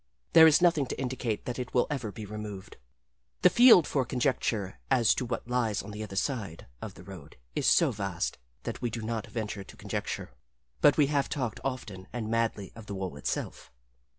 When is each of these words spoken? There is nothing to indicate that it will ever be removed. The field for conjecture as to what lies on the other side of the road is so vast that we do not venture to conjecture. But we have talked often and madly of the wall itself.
There 0.33 0.47
is 0.47 0.63
nothing 0.63 0.87
to 0.87 0.99
indicate 0.99 1.45
that 1.45 1.59
it 1.59 1.75
will 1.75 1.85
ever 1.91 2.11
be 2.11 2.25
removed. 2.25 2.77
The 3.43 3.51
field 3.51 3.85
for 3.85 4.03
conjecture 4.03 4.79
as 4.89 5.13
to 5.13 5.25
what 5.27 5.47
lies 5.47 5.83
on 5.83 5.91
the 5.91 6.01
other 6.01 6.15
side 6.15 6.65
of 6.81 6.95
the 6.95 7.03
road 7.03 7.37
is 7.55 7.67
so 7.67 7.91
vast 7.91 8.39
that 8.63 8.81
we 8.81 8.89
do 8.89 9.03
not 9.03 9.27
venture 9.27 9.63
to 9.63 9.77
conjecture. 9.77 10.31
But 10.81 10.97
we 10.97 11.05
have 11.13 11.29
talked 11.29 11.59
often 11.63 12.07
and 12.11 12.31
madly 12.31 12.71
of 12.75 12.87
the 12.87 12.95
wall 12.95 13.15
itself. 13.15 13.71